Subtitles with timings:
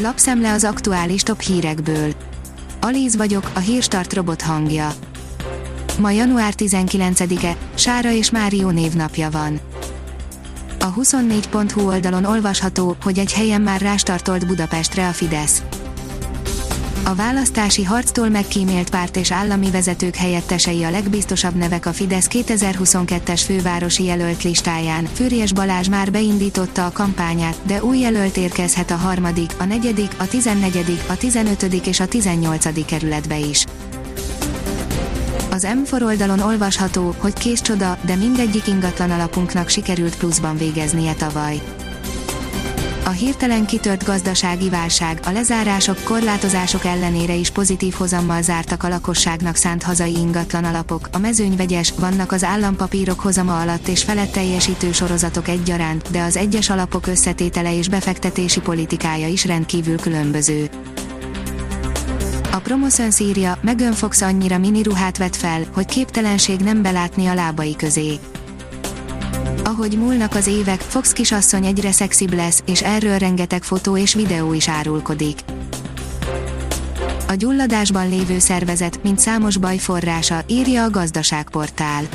[0.00, 2.12] Lapszemle az aktuális top hírekből.
[2.80, 4.92] Alíz vagyok, a hírstart robot hangja.
[6.00, 9.60] Ma január 19-e, Sára és Márió névnapja van.
[10.80, 15.62] A 24.hu oldalon olvasható, hogy egy helyen már rástartolt Budapestre a Fidesz.
[17.08, 23.42] A választási harctól megkímélt párt és állami vezetők helyettesei a legbiztosabb nevek a Fidesz 2022-es
[23.44, 25.04] fővárosi jelölt listáján.
[25.04, 30.26] Fürjes Balázs már beindította a kampányát, de új jelölt érkezhet a harmadik, a negyedik, a
[30.26, 33.64] tizennegyedik, a tizenötödik és a tizennyolcadik kerületbe is.
[35.50, 41.60] Az M4 oldalon olvasható, hogy kés csoda, de mindegyik ingatlan alapunknak sikerült pluszban végeznie tavaly.
[43.08, 49.56] A hirtelen kitört gazdasági válság, a lezárások, korlátozások ellenére is pozitív hozammal zártak a lakosságnak
[49.56, 55.48] szánt hazai ingatlan alapok, a mezőnyvegyes, vannak az állampapírok hozama alatt és felett teljesítő sorozatok
[55.48, 60.70] egyaránt, de az egyes alapok összetétele és befektetési politikája is rendkívül különböző.
[62.52, 67.34] A Promoszön szírja, Megan Fox annyira mini ruhát vett fel, hogy képtelenség nem belátni a
[67.34, 68.18] lábai közé.
[69.68, 74.52] Ahogy múlnak az évek, Fox kisasszony egyre szexibb lesz, és erről rengeteg fotó és videó
[74.52, 75.38] is árulkodik.
[77.28, 82.08] A gyulladásban lévő szervezet, mint számos baj forrása, írja a gazdaságportál.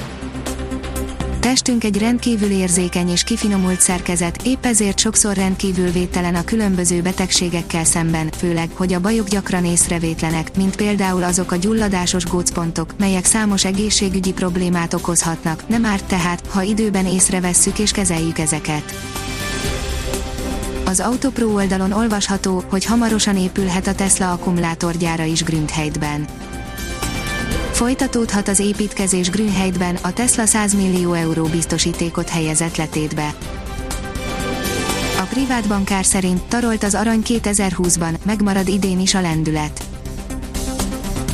[1.44, 7.84] Testünk egy rendkívül érzékeny és kifinomult szerkezet, épp ezért sokszor rendkívül védtelen a különböző betegségekkel
[7.84, 13.66] szemben, főleg, hogy a bajok gyakran észrevétlenek, mint például azok a gyulladásos gócpontok, melyek számos
[13.66, 18.94] egészségügyi problémát okozhatnak, nem árt tehát, ha időben észrevesszük és kezeljük ezeket.
[20.86, 26.28] Az Autopro oldalon olvasható, hogy hamarosan épülhet a Tesla akkumulátorgyára is Grüntheidben
[27.74, 33.36] Folytatódhat az építkezés Grünheidben, a Tesla 100 millió euró biztosítékot helyezett letétbe.
[35.20, 39.84] A privát bankár szerint tarolt az arany 2020-ban, megmarad idén is a lendület.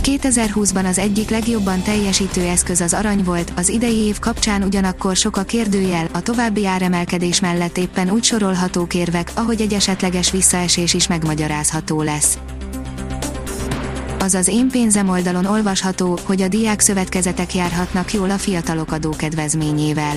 [0.04, 5.38] 2020-ban az egyik legjobban teljesítő eszköz az arany volt, az idei év kapcsán ugyanakkor sok
[5.38, 11.08] a kérdőjel, a további áremelkedés mellett éppen úgy sorolhatók érvek, ahogy egy esetleges visszaesés is
[11.08, 12.38] megmagyarázható lesz
[14.20, 20.16] az az én pénzem oldalon olvasható, hogy a diák szövetkezetek járhatnak jól a fiatalok adókedvezményével.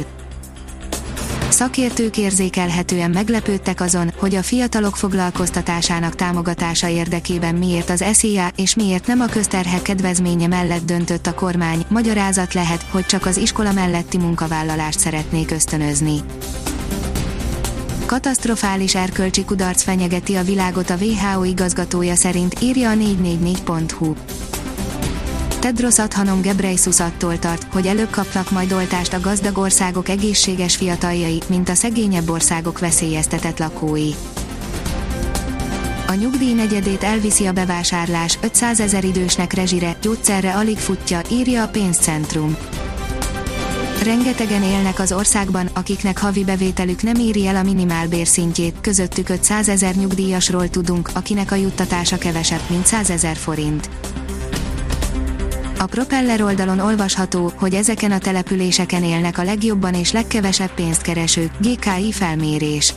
[1.49, 9.07] Szakértők érzékelhetően meglepődtek azon, hogy a fiatalok foglalkoztatásának támogatása érdekében miért az SZIA és miért
[9.07, 14.19] nem a közterhek kedvezménye mellett döntött a kormány, magyarázat lehet, hogy csak az iskola melletti
[14.19, 16.21] munkavállalást szeretnék ösztönözni
[18.13, 24.15] katasztrofális erkölcsi kudarc fenyegeti a világot a WHO igazgatója szerint, írja a 444.hu.
[25.59, 31.43] Tedros Adhanom Ghebreyesus attól tart, hogy előbb kapnak majd oltást a gazdag országok egészséges fiataljai,
[31.49, 34.11] mint a szegényebb országok veszélyeztetett lakói.
[36.07, 41.69] A nyugdíj negyedét elviszi a bevásárlás, 500 ezer idősnek rezsire, gyógyszerre alig futja, írja a
[41.69, 42.57] pénzcentrum.
[44.03, 49.69] Rengetegen élnek az országban, akiknek havi bevételük nem éri el a minimál bérszintjét, közöttük 500
[49.69, 53.91] ezer nyugdíjasról tudunk, akinek a juttatása kevesebb, mint 100 ezer forint.
[55.79, 61.51] A Propeller oldalon olvasható, hogy ezeken a településeken élnek a legjobban és legkevesebb pénzt keresők,
[61.61, 62.95] GKI felmérés.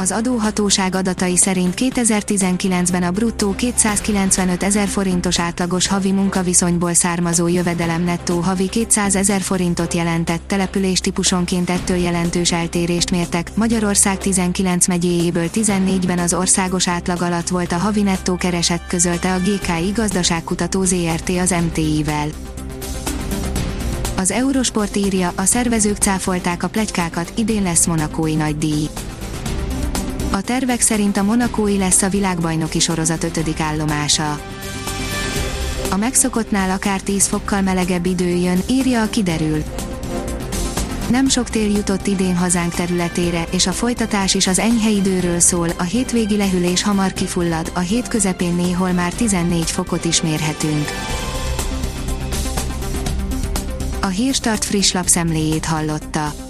[0.00, 8.02] Az adóhatóság adatai szerint 2019-ben a bruttó 295 ezer forintos átlagos havi munkaviszonyból származó jövedelem
[8.02, 13.50] nettó havi 200 ezer forintot jelentett település típusonként ettől jelentős eltérést mértek.
[13.54, 19.38] Magyarország 19 megyéjéből 14-ben az országos átlag alatt volt a havi nettó kereset közölte a
[19.38, 22.28] GKI gazdaságkutató ZRT az MTI-vel.
[24.16, 28.88] Az Eurosport írja, a szervezők cáfolták a plegykákat, idén lesz monakói nagydíj.
[30.32, 34.40] A tervek szerint a Monakói lesz a világbajnoki sorozat ötödik állomása.
[35.90, 39.62] A megszokottnál akár 10 fokkal melegebb idő jön, írja a kiderül.
[41.10, 45.68] Nem sok tél jutott idén hazánk területére, és a folytatás is az enyhe időről szól,
[45.78, 50.88] a hétvégi lehűlés hamar kifullad, a hét közepén néhol már 14 fokot is mérhetünk.
[54.00, 56.49] A Hírstart friss lapszemléjét hallotta.